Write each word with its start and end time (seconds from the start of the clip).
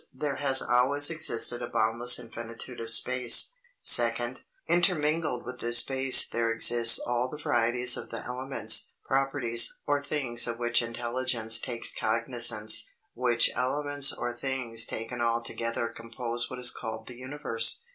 There 0.15 0.37
has 0.37 0.63
always 0.63 1.11
existed 1.11 1.61
a 1.61 1.67
boundless 1.69 2.17
infinitude 2.17 2.79
of 2.79 2.89
space. 2.89 3.53
Second. 3.83 4.41
Intermingled 4.67 5.45
with 5.45 5.59
this 5.59 5.77
space 5.77 6.27
there 6.27 6.51
exists 6.51 6.97
all 6.97 7.29
the 7.29 7.37
varieties 7.37 7.95
of 7.97 8.09
the 8.09 8.25
elements, 8.25 8.89
properties, 9.05 9.71
or 9.85 10.01
things 10.01 10.47
of 10.47 10.57
which 10.57 10.81
intelligence 10.81 11.59
takes 11.59 11.93
cognizance; 11.93 12.89
which 13.13 13.51
elements 13.55 14.11
or 14.11 14.33
things 14.33 14.87
taken 14.87 15.21
altogether 15.21 15.89
compose 15.95 16.49
what 16.49 16.57
is 16.57 16.71
called 16.71 17.05
the 17.05 17.15
Universe. 17.17 17.83